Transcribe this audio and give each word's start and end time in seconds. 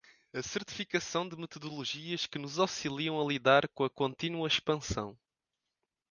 A 0.33 0.41
certificação 0.41 1.29
de 1.29 1.35
metodologias 1.35 2.25
que 2.25 2.39
nos 2.39 2.57
auxiliam 2.57 3.21
a 3.21 3.23
lidar 3.23 3.67
com 3.67 3.83
a 3.83 3.89
contínua 3.91 4.47
expansão 4.47 5.15